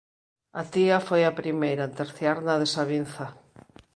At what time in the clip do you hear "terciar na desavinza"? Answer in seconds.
1.99-3.27